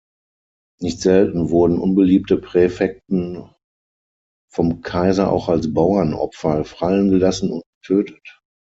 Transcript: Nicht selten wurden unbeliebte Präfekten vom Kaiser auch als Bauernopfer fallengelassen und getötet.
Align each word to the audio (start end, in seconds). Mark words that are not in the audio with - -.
Nicht 0.81 0.99
selten 0.99 1.51
wurden 1.51 1.77
unbeliebte 1.77 2.35
Präfekten 2.37 3.51
vom 4.51 4.81
Kaiser 4.81 5.31
auch 5.31 5.47
als 5.47 5.71
Bauernopfer 5.75 6.63
fallengelassen 6.65 7.51
und 7.51 7.61
getötet. 7.83 8.39